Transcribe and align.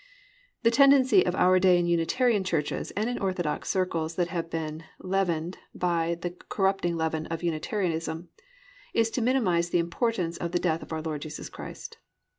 The 0.63 0.71
tendency 0.71 1.23
of 1.27 1.35
our 1.35 1.59
day 1.59 1.77
in 1.77 1.85
Unitarian 1.85 2.43
circles, 2.43 2.89
and 2.97 3.07
in 3.07 3.19
orthodox 3.19 3.69
circles 3.69 4.15
that 4.15 4.29
have 4.29 4.49
been 4.49 4.83
leavened 4.97 5.59
by 5.75 6.17
the 6.19 6.31
corrupting 6.49 6.97
leaven 6.97 7.27
of 7.27 7.43
Unitarianism, 7.43 8.29
is 8.95 9.11
to 9.11 9.21
minimise 9.21 9.69
the 9.69 9.77
importance 9.77 10.37
of 10.37 10.53
the 10.53 10.59
death 10.59 10.81
of 10.81 10.91
our 10.91 11.03
Lord 11.03 11.21
Jesus 11.21 11.49
Christ. 11.49 11.99